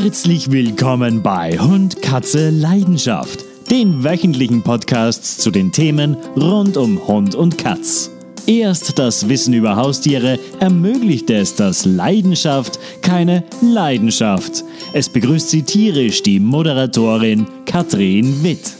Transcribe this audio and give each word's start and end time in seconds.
Herzlich 0.00 0.52
willkommen 0.52 1.24
bei 1.24 1.58
Hund, 1.58 2.02
Katze, 2.02 2.50
Leidenschaft, 2.50 3.44
den 3.68 4.04
wöchentlichen 4.04 4.62
Podcasts 4.62 5.38
zu 5.38 5.50
den 5.50 5.72
Themen 5.72 6.14
rund 6.36 6.76
um 6.76 7.04
Hund 7.08 7.34
und 7.34 7.58
Katz. 7.58 8.08
Erst 8.46 9.00
das 9.00 9.28
Wissen 9.28 9.54
über 9.54 9.74
Haustiere 9.74 10.38
ermöglicht 10.60 11.28
es, 11.30 11.56
dass 11.56 11.84
Leidenschaft 11.84 12.78
keine 13.02 13.42
Leidenschaft. 13.60 14.62
Es 14.92 15.08
begrüßt 15.08 15.50
Sie 15.50 15.64
tierisch 15.64 16.22
die 16.22 16.38
Moderatorin 16.38 17.48
Katrin 17.66 18.44
Witt. 18.44 18.74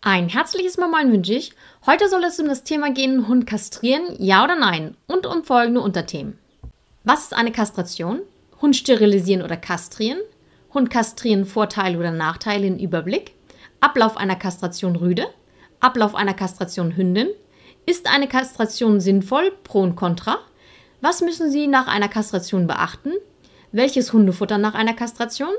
Ein 0.00 0.28
herzliches 0.28 0.76
Moin 0.76 1.12
wünsche 1.12 1.34
ich. 1.34 1.52
Heute 1.86 2.08
soll 2.08 2.24
es 2.24 2.40
um 2.40 2.48
das 2.48 2.64
Thema 2.64 2.90
gehen, 2.90 3.28
Hund 3.28 3.46
kastrieren, 3.46 4.16
ja 4.18 4.42
oder 4.42 4.56
nein, 4.56 4.96
und 5.06 5.24
um 5.24 5.44
folgende 5.44 5.82
Unterthemen. 5.82 6.36
Was 7.04 7.22
ist 7.22 7.34
eine 7.34 7.52
Kastration? 7.52 8.22
Hund 8.60 8.76
sterilisieren 8.76 9.42
oder 9.42 9.56
kastrieren? 9.56 10.18
Hund 10.74 10.90
kastrieren 10.90 11.44
Vorteile 11.44 11.98
oder 11.98 12.10
Nachteile 12.10 12.66
in 12.66 12.78
Überblick? 12.78 13.34
Ablauf 13.80 14.16
einer 14.16 14.36
Kastration 14.36 14.96
Rüde? 14.96 15.26
Ablauf 15.80 16.14
einer 16.14 16.34
Kastration 16.34 16.96
Hündin? 16.96 17.28
Ist 17.86 18.12
eine 18.12 18.26
Kastration 18.26 19.00
sinnvoll? 19.00 19.52
Pro 19.62 19.80
und 19.80 19.94
Contra? 19.94 20.38
Was 21.00 21.20
müssen 21.20 21.50
Sie 21.50 21.68
nach 21.68 21.86
einer 21.86 22.08
Kastration 22.08 22.66
beachten? 22.66 23.12
Welches 23.70 24.12
Hundefutter 24.12 24.58
nach 24.58 24.74
einer 24.74 24.94
Kastration? 24.94 25.52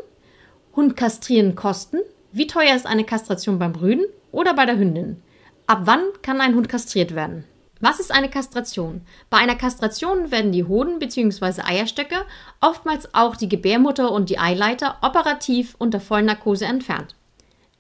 Hund 0.76 0.98
kastrieren 0.98 1.55
Kosten? 1.55 1.99
Wie 2.31 2.48
teuer 2.48 2.76
ist 2.76 2.85
eine 2.85 3.05
Kastration 3.05 3.59
beim 3.59 3.73
Rüden 3.76 4.05
oder 4.31 4.54
bei 4.54 4.66
der 4.66 4.77
Hündin? 4.77 5.21
Ab 5.68 5.81
wann 5.85 6.02
kann 6.21 6.41
ein 6.41 6.55
Hund 6.55 6.68
kastriert 6.68 7.16
werden? 7.16 7.45
Was 7.81 7.99
ist 8.01 8.11
eine 8.11 8.29
Kastration? 8.29 9.01
Bei 9.29 9.38
einer 9.38 9.55
Kastration 9.55 10.31
werden 10.31 10.51
die 10.51 10.65
Hoden 10.65 10.99
bzw. 10.99 11.61
Eierstöcke, 11.61 12.25
oftmals 12.59 13.13
auch 13.13 13.37
die 13.37 13.47
Gebärmutter 13.47 14.11
und 14.11 14.29
die 14.29 14.37
Eileiter, 14.37 14.97
operativ 15.01 15.75
unter 15.77 16.01
Vollnarkose 16.01 16.65
entfernt. 16.65 17.15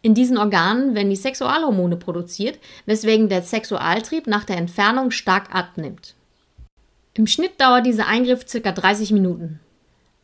In 0.01 0.13
diesen 0.13 0.37
Organen 0.37 0.95
werden 0.95 1.09
die 1.09 1.17
Sexualhormone 1.17 1.97
produziert, 1.97 2.57
weswegen 2.85 3.27
der 3.27 3.41
Sexualtrieb 3.41 4.27
nach 4.27 4.45
der 4.45 4.55
Entfernung 4.55 5.11
stark 5.11 5.53
abnimmt. 5.53 6.15
Im 7.13 7.27
Schnitt 7.27 7.59
dauert 7.59 7.85
dieser 7.85 8.07
Eingriff 8.07 8.45
ca. 8.45 8.71
30 8.71 9.11
Minuten. 9.11 9.59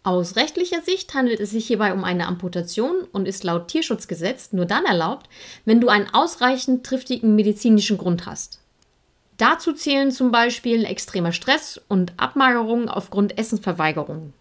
Aus 0.03 0.37
rechtlicher 0.37 0.81
Sicht 0.81 1.13
handelt 1.13 1.41
es 1.41 1.49
sich 1.49 1.67
hierbei 1.67 1.91
um 1.91 2.05
eine 2.05 2.27
Amputation 2.27 2.95
und 3.11 3.27
ist 3.27 3.43
laut 3.43 3.67
Tierschutzgesetz 3.67 4.53
nur 4.53 4.65
dann 4.65 4.85
erlaubt, 4.85 5.27
wenn 5.65 5.81
du 5.81 5.89
einen 5.89 6.07
ausreichend 6.13 6.85
triftigen 6.85 7.35
medizinischen 7.35 7.97
Grund 7.97 8.25
hast. 8.25 8.61
Dazu 9.37 9.73
zählen 9.73 10.11
zum 10.11 10.31
Beispiel 10.31 10.85
extremer 10.85 11.33
Stress 11.33 11.81
und 11.89 12.13
Abmagerung 12.17 12.87
aufgrund 12.87 13.37
Essensverweigerung. 13.37 14.33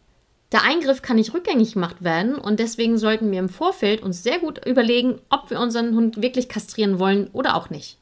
Der 0.52 0.62
Eingriff 0.62 1.02
kann 1.02 1.16
nicht 1.16 1.34
rückgängig 1.34 1.74
gemacht 1.74 2.04
werden 2.04 2.36
und 2.36 2.60
deswegen 2.60 2.96
sollten 2.96 3.32
wir 3.32 3.40
im 3.40 3.48
Vorfeld 3.48 4.02
uns 4.02 4.22
sehr 4.22 4.38
gut 4.38 4.64
überlegen, 4.64 5.18
ob 5.30 5.50
wir 5.50 5.58
unseren 5.58 5.96
Hund 5.96 6.22
wirklich 6.22 6.48
kastrieren 6.48 7.00
wollen 7.00 7.28
oder 7.32 7.56
auch 7.56 7.70
nicht. 7.70 7.98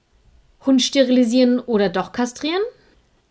Hund 0.66 0.82
sterilisieren 0.82 1.60
oder 1.60 1.88
doch 1.88 2.12
kastrieren? 2.12 2.60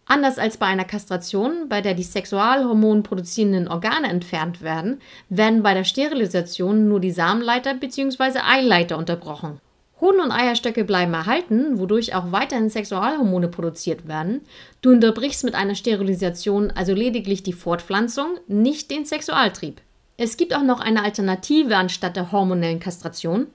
Anders 0.06 0.40
als 0.40 0.58
bei 0.58 0.66
einer 0.66 0.84
Kastration, 0.84 1.70
bei 1.70 1.82
der 1.82 1.94
die 1.94 2.04
Sexualhormon 2.04 3.04
produzierenden 3.04 3.68
Organe 3.68 4.10
entfernt 4.10 4.62
werden, 4.62 5.00
werden 5.30 5.62
bei 5.62 5.76
der 5.76 5.84
Sterilisation 5.84 6.90
nur 6.90 7.00
die 7.00 7.12
Samenleiter 7.12 7.76
bzw. 7.76 8.40
Eileiter 8.40 8.98
unterbrochen. 8.98 9.62
Hoden 10.02 10.20
und 10.20 10.32
Eierstöcke 10.32 10.84
bleiben 10.84 11.14
erhalten, 11.14 11.78
wodurch 11.78 12.16
auch 12.16 12.32
weiterhin 12.32 12.72
Sexualhormone 12.72 13.48
produziert 13.48 14.08
werden. 14.08 14.42
Du 14.82 14.90
unterbrichst 14.90 15.44
mit 15.44 15.54
einer 15.54 15.76
Sterilisation 15.76 16.72
also 16.72 16.94
lediglich 16.94 17.44
die 17.44 17.54
Fortpflanzung, 17.54 18.40
nicht 18.48 18.90
den 18.90 19.06
Sexualtrieb. 19.06 19.80
Es 20.18 20.38
gibt 20.38 20.56
auch 20.56 20.64
noch 20.64 20.80
eine 20.80 21.04
Alternative 21.04 21.78
anstatt 21.78 22.16
der 22.16 22.32
hormonellen 22.32 22.80
Kastration. 22.80 23.48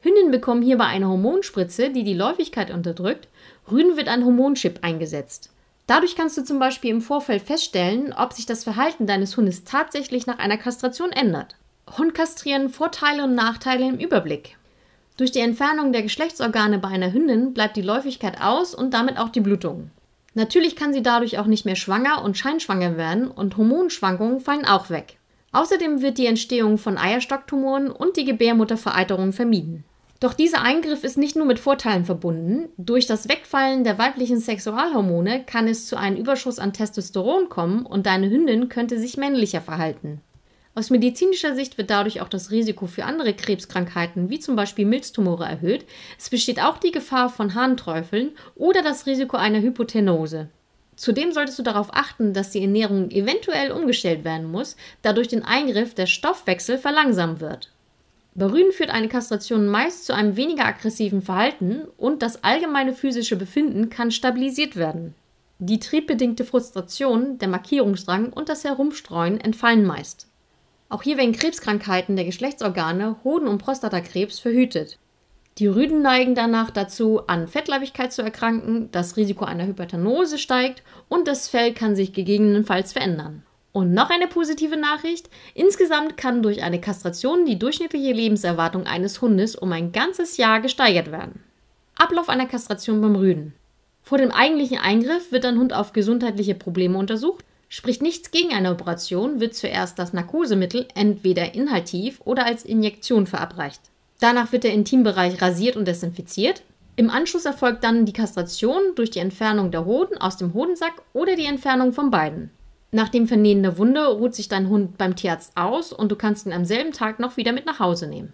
Hündinnen 0.00 0.30
bekommen 0.30 0.62
hierbei 0.62 0.86
eine 0.86 1.08
Hormonspritze, 1.08 1.90
die 1.90 2.04
die 2.04 2.14
Läufigkeit 2.14 2.70
unterdrückt. 2.70 3.28
Rüden 3.70 3.98
wird 3.98 4.08
ein 4.08 4.24
Hormonchip 4.24 4.78
eingesetzt. 4.82 5.50
Dadurch 5.86 6.16
kannst 6.16 6.38
du 6.38 6.44
zum 6.44 6.58
Beispiel 6.58 6.90
im 6.90 7.02
Vorfeld 7.02 7.42
feststellen, 7.42 8.14
ob 8.16 8.32
sich 8.32 8.46
das 8.46 8.64
Verhalten 8.64 9.06
deines 9.06 9.36
Hundes 9.36 9.64
tatsächlich 9.64 10.26
nach 10.26 10.38
einer 10.38 10.56
Kastration 10.56 11.12
ändert. 11.12 11.56
Hund 11.98 12.14
kastrieren 12.14 12.70
Vorteile 12.70 13.24
und 13.24 13.34
Nachteile 13.34 13.86
im 13.86 13.98
Überblick. 13.98 14.56
Durch 15.20 15.32
die 15.32 15.40
Entfernung 15.40 15.92
der 15.92 16.00
Geschlechtsorgane 16.00 16.78
bei 16.78 16.88
einer 16.88 17.12
Hündin 17.12 17.52
bleibt 17.52 17.76
die 17.76 17.82
Läufigkeit 17.82 18.40
aus 18.40 18.74
und 18.74 18.94
damit 18.94 19.18
auch 19.18 19.28
die 19.28 19.42
Blutung. 19.42 19.90
Natürlich 20.32 20.76
kann 20.76 20.94
sie 20.94 21.02
dadurch 21.02 21.38
auch 21.38 21.44
nicht 21.44 21.66
mehr 21.66 21.76
schwanger 21.76 22.24
und 22.24 22.38
scheinschwanger 22.38 22.96
werden 22.96 23.30
und 23.30 23.58
Hormonschwankungen 23.58 24.40
fallen 24.40 24.64
auch 24.64 24.88
weg. 24.88 25.18
Außerdem 25.52 26.00
wird 26.00 26.16
die 26.16 26.24
Entstehung 26.24 26.78
von 26.78 26.96
Eierstocktumoren 26.96 27.90
und 27.90 28.16
die 28.16 28.24
Gebärmuttervereiterung 28.24 29.34
vermieden. 29.34 29.84
Doch 30.20 30.32
dieser 30.32 30.62
Eingriff 30.62 31.04
ist 31.04 31.18
nicht 31.18 31.36
nur 31.36 31.44
mit 31.44 31.58
Vorteilen 31.58 32.06
verbunden. 32.06 32.70
Durch 32.78 33.06
das 33.06 33.28
Wegfallen 33.28 33.84
der 33.84 33.98
weiblichen 33.98 34.40
Sexualhormone 34.40 35.44
kann 35.44 35.68
es 35.68 35.86
zu 35.86 35.98
einem 35.98 36.16
Überschuss 36.16 36.58
an 36.58 36.72
Testosteron 36.72 37.50
kommen 37.50 37.84
und 37.84 38.06
deine 38.06 38.30
Hündin 38.30 38.70
könnte 38.70 38.98
sich 38.98 39.18
männlicher 39.18 39.60
verhalten. 39.60 40.22
Aus 40.80 40.88
medizinischer 40.88 41.54
Sicht 41.54 41.76
wird 41.76 41.90
dadurch 41.90 42.22
auch 42.22 42.30
das 42.30 42.50
Risiko 42.50 42.86
für 42.86 43.04
andere 43.04 43.34
Krebskrankheiten 43.34 44.30
wie 44.30 44.40
zum 44.40 44.56
Beispiel 44.56 44.86
Milztumore 44.86 45.44
erhöht. 45.44 45.84
Es 46.18 46.30
besteht 46.30 46.58
auch 46.58 46.78
die 46.78 46.90
Gefahr 46.90 47.28
von 47.28 47.54
Harnträufeln 47.54 48.30
oder 48.54 48.80
das 48.80 49.04
Risiko 49.04 49.36
einer 49.36 49.60
Hypotenose. 49.60 50.48
Zudem 50.96 51.32
solltest 51.32 51.58
du 51.58 51.62
darauf 51.62 51.88
achten, 51.92 52.32
dass 52.32 52.48
die 52.48 52.62
Ernährung 52.62 53.10
eventuell 53.10 53.72
umgestellt 53.72 54.24
werden 54.24 54.50
muss, 54.50 54.74
da 55.02 55.12
durch 55.12 55.28
den 55.28 55.44
Eingriff 55.44 55.92
der 55.92 56.06
Stoffwechsel 56.06 56.78
verlangsamt 56.78 57.40
wird. 57.40 57.70
Bei 58.34 58.48
führt 58.72 58.88
eine 58.88 59.08
Kastration 59.08 59.66
meist 59.66 60.06
zu 60.06 60.14
einem 60.14 60.36
weniger 60.36 60.64
aggressiven 60.64 61.20
Verhalten 61.20 61.82
und 61.98 62.22
das 62.22 62.42
allgemeine 62.42 62.94
physische 62.94 63.36
Befinden 63.36 63.90
kann 63.90 64.10
stabilisiert 64.10 64.76
werden. 64.76 65.14
Die 65.58 65.78
triebbedingte 65.78 66.46
Frustration, 66.46 67.36
der 67.36 67.48
Markierungsdrang 67.48 68.32
und 68.32 68.48
das 68.48 68.64
Herumstreuen 68.64 69.38
entfallen 69.38 69.84
meist. 69.84 70.29
Auch 70.90 71.04
hier 71.04 71.16
werden 71.16 71.32
Krebskrankheiten 71.32 72.16
der 72.16 72.24
Geschlechtsorgane, 72.24 73.16
Hoden- 73.22 73.46
und 73.46 73.58
Prostatakrebs 73.58 74.40
verhütet. 74.40 74.98
Die 75.58 75.68
Rüden 75.68 76.02
neigen 76.02 76.34
danach 76.34 76.70
dazu, 76.70 77.26
an 77.28 77.46
Fettleibigkeit 77.46 78.12
zu 78.12 78.22
erkranken, 78.22 78.88
das 78.90 79.16
Risiko 79.16 79.44
einer 79.44 79.66
Hypertenose 79.66 80.36
steigt 80.36 80.82
und 81.08 81.28
das 81.28 81.48
Fell 81.48 81.74
kann 81.74 81.94
sich 81.94 82.12
gegebenenfalls 82.12 82.92
verändern. 82.92 83.44
Und 83.72 83.94
noch 83.94 84.10
eine 84.10 84.26
positive 84.26 84.76
Nachricht. 84.76 85.30
Insgesamt 85.54 86.16
kann 86.16 86.42
durch 86.42 86.64
eine 86.64 86.80
Kastration 86.80 87.46
die 87.46 87.58
durchschnittliche 87.58 88.12
Lebenserwartung 88.12 88.86
eines 88.86 89.22
Hundes 89.22 89.54
um 89.54 89.70
ein 89.70 89.92
ganzes 89.92 90.38
Jahr 90.38 90.60
gesteigert 90.60 91.12
werden. 91.12 91.44
Ablauf 91.94 92.28
einer 92.28 92.46
Kastration 92.46 93.00
beim 93.00 93.14
Rüden. 93.14 93.54
Vor 94.02 94.18
dem 94.18 94.32
eigentlichen 94.32 94.78
Eingriff 94.78 95.30
wird 95.30 95.44
ein 95.44 95.58
Hund 95.58 95.72
auf 95.72 95.92
gesundheitliche 95.92 96.56
Probleme 96.56 96.98
untersucht 96.98 97.44
Spricht 97.72 98.02
nichts 98.02 98.32
gegen 98.32 98.52
eine 98.52 98.72
Operation, 98.72 99.38
wird 99.38 99.54
zuerst 99.54 99.96
das 99.96 100.12
Narkosemittel 100.12 100.88
entweder 100.96 101.54
inhaltiv 101.54 102.20
oder 102.24 102.44
als 102.44 102.64
Injektion 102.64 103.28
verabreicht. 103.28 103.80
Danach 104.18 104.50
wird 104.50 104.64
der 104.64 104.72
Intimbereich 104.72 105.40
rasiert 105.40 105.76
und 105.76 105.86
desinfiziert. 105.86 106.62
Im 106.96 107.10
Anschluss 107.10 107.44
erfolgt 107.44 107.84
dann 107.84 108.06
die 108.06 108.12
Kastration 108.12 108.82
durch 108.96 109.10
die 109.10 109.20
Entfernung 109.20 109.70
der 109.70 109.84
Hoden 109.84 110.18
aus 110.18 110.36
dem 110.36 110.52
Hodensack 110.52 111.00
oder 111.12 111.36
die 111.36 111.44
Entfernung 111.44 111.92
von 111.92 112.10
beiden. 112.10 112.50
Nach 112.90 113.08
dem 113.08 113.28
Vernähen 113.28 113.62
der 113.62 113.78
Wunde 113.78 114.04
ruht 114.04 114.34
sich 114.34 114.48
dein 114.48 114.68
Hund 114.68 114.98
beim 114.98 115.14
Tierarzt 115.14 115.56
aus 115.56 115.92
und 115.92 116.10
du 116.10 116.16
kannst 116.16 116.46
ihn 116.46 116.52
am 116.52 116.64
selben 116.64 116.90
Tag 116.90 117.20
noch 117.20 117.36
wieder 117.36 117.52
mit 117.52 117.66
nach 117.66 117.78
Hause 117.78 118.08
nehmen. 118.08 118.32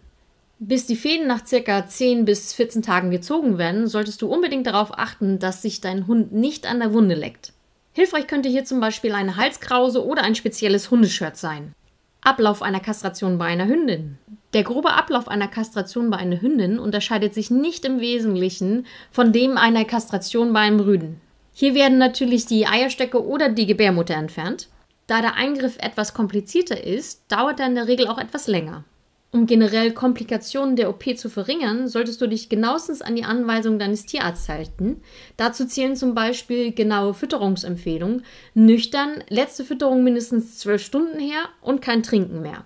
Bis 0.58 0.86
die 0.86 0.96
Fäden 0.96 1.26
nach 1.26 1.42
ca. 1.44 1.86
10 1.86 2.24
bis 2.24 2.54
14 2.54 2.80
Tagen 2.80 3.10
gezogen 3.10 3.58
werden, 3.58 3.86
solltest 3.86 4.22
du 4.22 4.32
unbedingt 4.32 4.66
darauf 4.66 4.98
achten, 4.98 5.38
dass 5.38 5.60
sich 5.60 5.82
dein 5.82 6.06
Hund 6.06 6.32
nicht 6.32 6.66
an 6.66 6.80
der 6.80 6.94
Wunde 6.94 7.14
leckt. 7.14 7.52
Hilfreich 7.96 8.26
könnte 8.26 8.50
hier 8.50 8.66
zum 8.66 8.78
Beispiel 8.78 9.12
eine 9.12 9.36
Halskrause 9.36 10.04
oder 10.04 10.22
ein 10.22 10.34
spezielles 10.34 10.90
Hundeshirt 10.90 11.38
sein. 11.38 11.72
Ablauf 12.20 12.60
einer 12.60 12.80
Kastration 12.80 13.38
bei 13.38 13.46
einer 13.46 13.66
Hündin. 13.66 14.18
Der 14.52 14.64
grobe 14.64 14.92
Ablauf 14.92 15.28
einer 15.28 15.48
Kastration 15.48 16.10
bei 16.10 16.18
einer 16.18 16.42
Hündin 16.42 16.78
unterscheidet 16.78 17.32
sich 17.32 17.50
nicht 17.50 17.86
im 17.86 17.98
Wesentlichen 18.00 18.84
von 19.10 19.32
dem 19.32 19.56
einer 19.56 19.86
Kastration 19.86 20.52
bei 20.52 20.60
einem 20.60 20.80
Rüden. 20.80 21.22
Hier 21.54 21.74
werden 21.74 21.96
natürlich 21.96 22.44
die 22.44 22.66
Eierstöcke 22.66 23.26
oder 23.26 23.48
die 23.48 23.64
Gebärmutter 23.64 24.14
entfernt. 24.14 24.68
Da 25.06 25.22
der 25.22 25.36
Eingriff 25.36 25.78
etwas 25.78 26.12
komplizierter 26.12 26.84
ist, 26.84 27.22
dauert 27.28 27.60
er 27.60 27.68
in 27.68 27.76
der 27.76 27.88
Regel 27.88 28.08
auch 28.08 28.18
etwas 28.18 28.46
länger. 28.46 28.84
Um 29.32 29.46
generell 29.46 29.92
Komplikationen 29.92 30.76
der 30.76 30.88
OP 30.88 31.04
zu 31.18 31.28
verringern, 31.28 31.88
solltest 31.88 32.20
du 32.20 32.26
dich 32.26 32.48
genauestens 32.48 33.02
an 33.02 33.16
die 33.16 33.24
Anweisungen 33.24 33.78
deines 33.78 34.06
Tierarztes 34.06 34.48
halten. 34.48 35.02
Dazu 35.36 35.66
zählen 35.66 35.96
zum 35.96 36.14
Beispiel 36.14 36.72
genaue 36.72 37.12
Fütterungsempfehlungen, 37.12 38.24
nüchtern, 38.54 39.24
letzte 39.28 39.64
Fütterung 39.64 40.04
mindestens 40.04 40.58
zwölf 40.58 40.82
Stunden 40.82 41.18
her 41.18 41.48
und 41.60 41.82
kein 41.82 42.02
Trinken 42.02 42.40
mehr. 42.40 42.64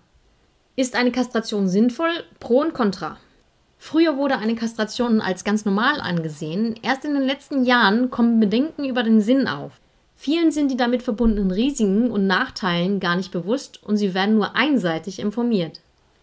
Ist 0.77 0.95
eine 0.95 1.11
Kastration 1.13 1.69
sinnvoll? 1.69 2.13
Pro 2.39 2.61
und 2.61 2.73
Contra. 2.73 3.19
Früher 3.77 4.19
wurde 4.19 4.37
eine 4.37 4.55
Kastration 4.55 5.21
als 5.21 5.43
ganz 5.43 5.65
normal 5.65 6.01
angesehen. 6.01 6.75
Erst 6.83 7.05
in 7.05 7.15
den 7.15 7.23
letzten 7.23 7.65
Jahren 7.65 8.11
kommen 8.11 8.39
Bedenken 8.39 8.85
über 8.85 9.03
den 9.03 9.23
Sinn 9.23 9.49
auf. 9.49 9.73
Vielen 10.15 10.53
sind 10.53 10.71
die 10.71 10.77
damit 10.77 11.03
verbundenen 11.03 11.51
Risiken 11.51 12.11
und 12.11 12.27
Nachteilen 12.27 13.01
gar 13.01 13.17
nicht 13.17 13.33
bewusst 13.33 13.83
und 13.83 13.97
sie 13.97 14.13
werden 14.13 14.35
nur 14.35 14.55
einseitig 14.55 15.19
informiert. 15.19 15.81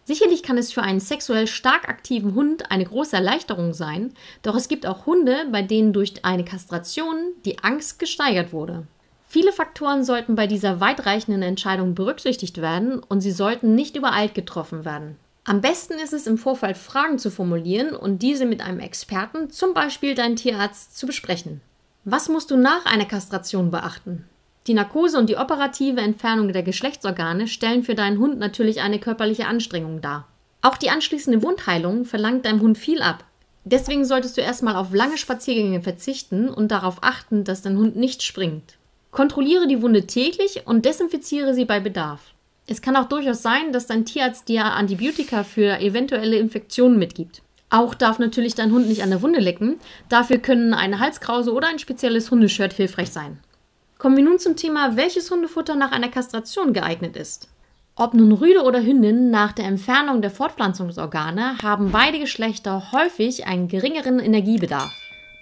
Sicherlich 0.08 0.42
kann 0.42 0.56
es 0.56 0.72
für 0.72 0.80
einen 0.80 1.00
sexuell 1.00 1.46
stark 1.46 1.86
aktiven 1.86 2.34
Hund 2.34 2.70
eine 2.70 2.86
große 2.86 3.14
Erleichterung 3.14 3.74
sein, 3.74 4.14
doch 4.40 4.54
es 4.54 4.68
gibt 4.68 4.86
auch 4.86 5.04
Hunde, 5.04 5.44
bei 5.52 5.60
denen 5.60 5.92
durch 5.92 6.24
eine 6.24 6.46
Kastration 6.46 7.16
die 7.44 7.58
Angst 7.58 7.98
gesteigert 7.98 8.54
wurde. 8.54 8.86
Viele 9.28 9.52
Faktoren 9.52 10.04
sollten 10.04 10.34
bei 10.34 10.46
dieser 10.46 10.80
weitreichenden 10.80 11.42
Entscheidung 11.42 11.94
berücksichtigt 11.94 12.62
werden 12.62 13.00
und 13.00 13.20
sie 13.20 13.32
sollten 13.32 13.74
nicht 13.74 13.96
übereilt 13.96 14.34
getroffen 14.34 14.86
werden. 14.86 15.16
Am 15.44 15.60
besten 15.60 15.98
ist 16.02 16.14
es 16.14 16.26
im 16.26 16.38
Vorfeld 16.38 16.78
Fragen 16.78 17.18
zu 17.18 17.30
formulieren 17.30 17.94
und 17.94 18.22
diese 18.22 18.46
mit 18.46 18.62
einem 18.62 18.80
Experten, 18.80 19.50
zum 19.50 19.74
Beispiel 19.74 20.14
deinem 20.14 20.36
Tierarzt, 20.36 20.96
zu 20.96 21.04
besprechen. 21.04 21.60
Was 22.04 22.30
musst 22.30 22.50
du 22.50 22.56
nach 22.56 22.86
einer 22.86 23.04
Kastration 23.04 23.70
beachten? 23.70 24.24
Die 24.68 24.74
Narkose 24.74 25.18
und 25.18 25.30
die 25.30 25.38
operative 25.38 26.02
Entfernung 26.02 26.52
der 26.52 26.62
Geschlechtsorgane 26.62 27.48
stellen 27.48 27.82
für 27.82 27.94
deinen 27.94 28.18
Hund 28.18 28.38
natürlich 28.38 28.82
eine 28.82 28.98
körperliche 28.98 29.46
Anstrengung 29.46 30.02
dar. 30.02 30.28
Auch 30.60 30.76
die 30.76 30.90
anschließende 30.90 31.42
Wundheilung 31.42 32.04
verlangt 32.04 32.44
deinem 32.44 32.60
Hund 32.60 32.76
viel 32.76 33.00
ab. 33.00 33.24
Deswegen 33.64 34.04
solltest 34.04 34.36
du 34.36 34.42
erstmal 34.42 34.76
auf 34.76 34.92
lange 34.92 35.16
Spaziergänge 35.16 35.80
verzichten 35.80 36.50
und 36.50 36.70
darauf 36.70 36.98
achten, 37.00 37.44
dass 37.44 37.62
dein 37.62 37.78
Hund 37.78 37.96
nicht 37.96 38.22
springt. 38.22 38.76
Kontrolliere 39.10 39.66
die 39.66 39.80
Wunde 39.80 40.06
täglich 40.06 40.66
und 40.66 40.84
desinfiziere 40.84 41.54
sie 41.54 41.64
bei 41.64 41.80
Bedarf. 41.80 42.20
Es 42.66 42.82
kann 42.82 42.96
auch 42.96 43.08
durchaus 43.08 43.40
sein, 43.40 43.72
dass 43.72 43.86
dein 43.86 44.04
Tierarzt 44.04 44.50
dir 44.50 44.66
Antibiotika 44.66 45.44
für 45.44 45.80
eventuelle 45.80 46.36
Infektionen 46.36 46.98
mitgibt. 46.98 47.40
Auch 47.70 47.94
darf 47.94 48.18
natürlich 48.18 48.54
dein 48.54 48.72
Hund 48.72 48.86
nicht 48.86 49.02
an 49.02 49.10
der 49.10 49.22
Wunde 49.22 49.40
lecken. 49.40 49.80
Dafür 50.10 50.36
können 50.36 50.74
eine 50.74 50.98
Halskrause 50.98 51.54
oder 51.54 51.68
ein 51.68 51.78
spezielles 51.78 52.30
Hundeshirt 52.30 52.74
hilfreich 52.74 53.10
sein. 53.10 53.38
Kommen 53.98 54.16
wir 54.16 54.22
nun 54.22 54.38
zum 54.38 54.54
Thema, 54.54 54.96
welches 54.96 55.28
Hundefutter 55.28 55.74
nach 55.74 55.90
einer 55.90 56.08
Kastration 56.08 56.72
geeignet 56.72 57.16
ist. 57.16 57.48
Ob 57.96 58.14
nun 58.14 58.30
Rüde 58.30 58.62
oder 58.62 58.80
Hündin, 58.80 59.30
nach 59.30 59.50
der 59.50 59.64
Entfernung 59.64 60.22
der 60.22 60.30
Fortpflanzungsorgane 60.30 61.58
haben 61.62 61.90
beide 61.90 62.20
Geschlechter 62.20 62.92
häufig 62.92 63.48
einen 63.48 63.66
geringeren 63.66 64.20
Energiebedarf. 64.20 64.92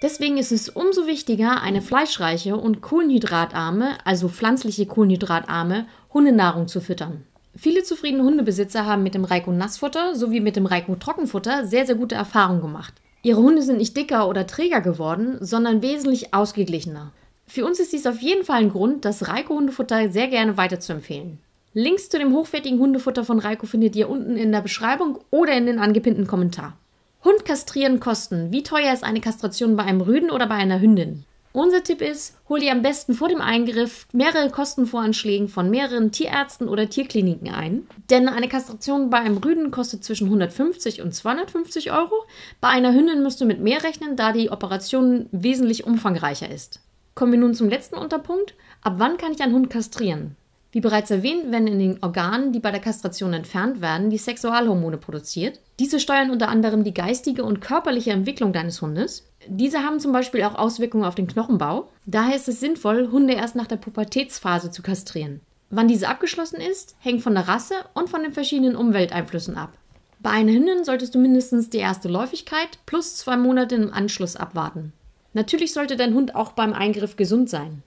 Deswegen 0.01 0.37
ist 0.37 0.51
es 0.51 0.69
umso 0.69 1.05
wichtiger, 1.05 1.61
eine 1.61 1.83
fleischreiche 1.83 2.57
und 2.57 2.81
kohlenhydratarme, 2.81 3.99
also 4.05 4.27
pflanzliche 4.27 4.87
kohlenhydratarme 4.87 5.85
Hundenahrung 6.11 6.67
zu 6.67 6.81
füttern. 6.81 7.25
Viele 7.55 7.83
zufriedene 7.83 8.23
Hundebesitzer 8.23 8.87
haben 8.87 9.03
mit 9.03 9.13
dem 9.13 9.25
Reiko 9.25 9.51
Nassfutter 9.51 10.15
sowie 10.15 10.39
mit 10.39 10.55
dem 10.55 10.65
Reiko 10.65 10.95
Trockenfutter 10.95 11.67
sehr, 11.67 11.85
sehr 11.85 11.95
gute 11.95 12.15
Erfahrungen 12.15 12.61
gemacht. 12.61 12.95
Ihre 13.21 13.39
Hunde 13.39 13.61
sind 13.61 13.77
nicht 13.77 13.95
dicker 13.95 14.27
oder 14.27 14.47
träger 14.47 14.81
geworden, 14.81 15.37
sondern 15.41 15.83
wesentlich 15.83 16.33
ausgeglichener. 16.33 17.11
Für 17.47 17.65
uns 17.65 17.79
ist 17.79 17.93
dies 17.93 18.05
auf 18.05 18.19
jeden 18.19 18.43
Fall 18.43 18.61
ein 18.61 18.71
Grund, 18.71 19.05
das 19.05 19.27
Reiko 19.27 19.55
Hundefutter 19.55 20.11
sehr 20.11 20.27
gerne 20.27 20.57
weiterzuempfehlen. 20.57 21.39
Links 21.73 22.09
zu 22.09 22.19
dem 22.19 22.33
hochwertigen 22.33 22.79
Hundefutter 22.79 23.23
von 23.23 23.39
Reiko 23.39 23.65
findet 23.65 23.95
ihr 23.95 24.09
unten 24.09 24.35
in 24.35 24.51
der 24.51 24.61
Beschreibung 24.61 25.19
oder 25.31 25.53
in 25.53 25.65
den 25.65 25.79
angepinnten 25.79 26.27
Kommentar. 26.27 26.77
Hund 27.23 27.45
kastrieren 27.45 27.99
kosten. 27.99 28.51
Wie 28.51 28.63
teuer 28.63 28.93
ist 28.93 29.03
eine 29.03 29.21
Kastration 29.21 29.75
bei 29.75 29.83
einem 29.83 30.01
Rüden 30.01 30.29
oder 30.29 30.47
bei 30.47 30.55
einer 30.55 30.79
Hündin? 30.79 31.23
Unser 31.53 31.83
Tipp 31.83 32.01
ist, 32.01 32.35
hol 32.49 32.59
dir 32.59 32.71
am 32.71 32.83
besten 32.83 33.15
vor 33.15 33.29
dem 33.29 33.41
Eingriff 33.41 34.07
mehrere 34.11 34.51
Kostenvoranschläge 34.51 35.47
von 35.47 35.71
mehreren 35.71 36.11
Tierärzten 36.11 36.67
oder 36.67 36.89
Tierkliniken 36.89 37.49
ein. 37.49 37.87
Denn 38.11 38.27
eine 38.27 38.47
Kastration 38.47 39.09
bei 39.09 39.17
einem 39.17 39.37
Rüden 39.37 39.71
kostet 39.71 40.03
zwischen 40.03 40.25
150 40.25 41.01
und 41.01 41.15
250 41.15 41.91
Euro. 41.91 42.13
Bei 42.61 42.67
einer 42.67 42.93
Hündin 42.93 43.23
musst 43.23 43.41
du 43.41 43.45
mit 43.45 43.59
mehr 43.59 43.83
rechnen, 43.83 44.15
da 44.15 44.33
die 44.33 44.51
Operation 44.51 45.27
wesentlich 45.31 45.87
umfangreicher 45.87 46.51
ist. 46.51 46.81
Kommen 47.17 47.31
wir 47.31 47.39
nun 47.39 47.55
zum 47.55 47.67
letzten 47.67 47.95
Unterpunkt. 47.95 48.53
Ab 48.83 48.93
wann 48.97 49.17
kann 49.17 49.31
ich 49.31 49.41
einen 49.41 49.55
Hund 49.55 49.71
kastrieren? 49.71 50.35
Wie 50.71 50.81
bereits 50.81 51.09
erwähnt, 51.09 51.51
werden 51.51 51.65
in 51.65 51.79
den 51.79 52.03
Organen, 52.03 52.53
die 52.53 52.59
bei 52.59 52.69
der 52.69 52.79
Kastration 52.79 53.33
entfernt 53.33 53.81
werden, 53.81 54.11
die 54.11 54.19
Sexualhormone 54.19 54.97
produziert. 54.97 55.59
Diese 55.79 55.99
steuern 55.99 56.29
unter 56.29 56.49
anderem 56.49 56.83
die 56.83 56.93
geistige 56.93 57.43
und 57.43 57.59
körperliche 57.59 58.11
Entwicklung 58.11 58.53
deines 58.53 58.83
Hundes. 58.83 59.27
Diese 59.47 59.79
haben 59.79 59.99
zum 59.99 60.11
Beispiel 60.11 60.43
auch 60.43 60.53
Auswirkungen 60.53 61.05
auf 61.05 61.15
den 61.15 61.25
Knochenbau. 61.25 61.89
Daher 62.05 62.35
ist 62.35 62.49
es 62.49 62.59
sinnvoll, 62.59 63.09
Hunde 63.11 63.33
erst 63.33 63.55
nach 63.55 63.65
der 63.65 63.77
Pubertätsphase 63.77 64.69
zu 64.69 64.83
kastrieren. 64.83 65.41
Wann 65.71 65.87
diese 65.87 66.09
abgeschlossen 66.09 66.61
ist, 66.61 66.97
hängt 66.99 67.23
von 67.23 67.33
der 67.33 67.47
Rasse 67.47 67.73
und 67.95 68.11
von 68.11 68.21
den 68.21 68.33
verschiedenen 68.33 68.75
Umwelteinflüssen 68.75 69.57
ab. 69.57 69.73
Bei 70.19 70.29
einer 70.29 70.51
Hündin 70.51 70.85
solltest 70.85 71.15
du 71.15 71.19
mindestens 71.19 71.71
die 71.71 71.79
erste 71.79 72.09
Läufigkeit 72.09 72.77
plus 72.85 73.15
zwei 73.15 73.37
Monate 73.37 73.73
im 73.73 73.91
Anschluss 73.91 74.35
abwarten. 74.35 74.93
Natürlich 75.37 75.71
sollte 75.71 75.97
dein 75.97 76.15
Hund 76.15 76.33
auch 76.33 76.53
beim 76.53 76.73
Eingriff 76.73 77.15
gesund 77.15 77.47
sein. 77.47 77.83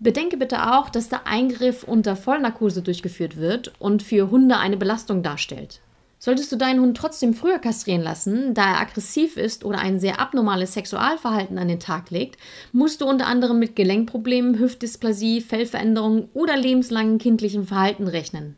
Bedenke 0.00 0.36
bitte 0.36 0.74
auch, 0.74 0.88
dass 0.88 1.08
der 1.08 1.28
Eingriff 1.28 1.84
unter 1.84 2.16
Vollnarkose 2.16 2.82
durchgeführt 2.82 3.36
wird 3.36 3.70
und 3.78 4.02
für 4.02 4.32
Hunde 4.32 4.56
eine 4.56 4.76
Belastung 4.76 5.22
darstellt. 5.22 5.78
Solltest 6.18 6.50
du 6.50 6.56
deinen 6.56 6.80
Hund 6.80 6.96
trotzdem 6.96 7.34
früher 7.34 7.60
kastrieren 7.60 8.02
lassen, 8.02 8.52
da 8.52 8.64
er 8.64 8.80
aggressiv 8.80 9.36
ist 9.36 9.64
oder 9.64 9.78
ein 9.78 10.00
sehr 10.00 10.18
abnormales 10.18 10.72
Sexualverhalten 10.72 11.56
an 11.58 11.68
den 11.68 11.78
Tag 11.78 12.10
legt, 12.10 12.36
musst 12.72 13.00
du 13.00 13.06
unter 13.06 13.28
anderem 13.28 13.60
mit 13.60 13.76
Gelenkproblemen, 13.76 14.58
Hüftdysplasie, 14.58 15.40
Fellveränderungen 15.40 16.28
oder 16.34 16.56
lebenslangen 16.56 17.18
kindlichen 17.18 17.64
Verhalten 17.64 18.08
rechnen. 18.08 18.56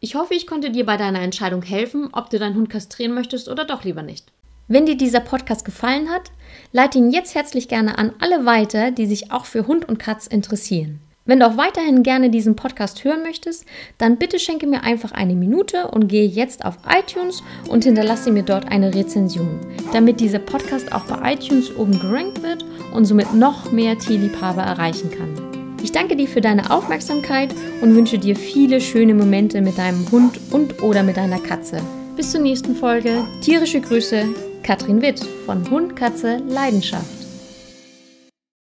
Ich 0.00 0.14
hoffe, 0.14 0.34
ich 0.34 0.46
konnte 0.46 0.70
dir 0.70 0.84
bei 0.84 0.98
deiner 0.98 1.22
Entscheidung 1.22 1.62
helfen, 1.62 2.10
ob 2.12 2.28
du 2.28 2.38
deinen 2.38 2.56
Hund 2.56 2.68
kastrieren 2.68 3.14
möchtest 3.14 3.48
oder 3.48 3.64
doch 3.64 3.84
lieber 3.84 4.02
nicht. 4.02 4.30
Wenn 4.70 4.84
dir 4.84 4.98
dieser 4.98 5.20
Podcast 5.20 5.64
gefallen 5.64 6.10
hat, 6.10 6.30
leite 6.72 6.98
ihn 6.98 7.10
jetzt 7.10 7.34
herzlich 7.34 7.68
gerne 7.68 7.96
an 7.96 8.12
alle 8.20 8.44
weiter, 8.44 8.90
die 8.90 9.06
sich 9.06 9.32
auch 9.32 9.46
für 9.46 9.66
Hund 9.66 9.88
und 9.88 9.98
Katz 9.98 10.26
interessieren. 10.26 11.00
Wenn 11.24 11.40
du 11.40 11.46
auch 11.46 11.56
weiterhin 11.56 12.02
gerne 12.02 12.28
diesen 12.28 12.54
Podcast 12.54 13.02
hören 13.02 13.22
möchtest, 13.22 13.64
dann 13.96 14.18
bitte 14.18 14.38
schenke 14.38 14.66
mir 14.66 14.82
einfach 14.82 15.12
eine 15.12 15.34
Minute 15.34 15.88
und 15.88 16.08
gehe 16.08 16.26
jetzt 16.26 16.66
auf 16.66 16.76
iTunes 16.86 17.42
und 17.68 17.84
hinterlasse 17.84 18.30
mir 18.30 18.42
dort 18.42 18.70
eine 18.70 18.94
Rezension, 18.94 19.58
damit 19.90 20.20
dieser 20.20 20.38
Podcast 20.38 20.92
auch 20.92 21.04
bei 21.04 21.32
iTunes 21.32 21.74
oben 21.74 21.98
gerankt 21.98 22.42
wird 22.42 22.62
und 22.92 23.06
somit 23.06 23.32
noch 23.32 23.72
mehr 23.72 23.98
Tierliebhaber 23.98 24.62
erreichen 24.62 25.10
kann. 25.10 25.78
Ich 25.82 25.92
danke 25.92 26.14
dir 26.14 26.28
für 26.28 26.42
deine 26.42 26.70
Aufmerksamkeit 26.70 27.54
und 27.80 27.94
wünsche 27.94 28.18
dir 28.18 28.36
viele 28.36 28.82
schöne 28.82 29.14
Momente 29.14 29.62
mit 29.62 29.78
deinem 29.78 30.10
Hund 30.10 30.38
und 30.50 30.82
oder 30.82 31.02
mit 31.02 31.16
deiner 31.16 31.38
Katze. 31.38 31.80
Bis 32.16 32.32
zur 32.32 32.40
nächsten 32.40 32.74
Folge. 32.74 33.24
Tierische 33.42 33.80
Grüße, 33.80 34.26
Katrin 34.62 35.02
Witt 35.02 35.20
von 35.46 35.68
Hund, 35.70 35.96
Katze, 35.96 36.38
Leidenschaft. 36.48 37.17